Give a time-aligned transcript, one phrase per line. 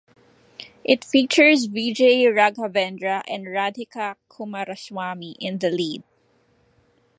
[0.83, 6.01] It features Vijay Raghavendra and Radhika Kumaraswamy in the lead.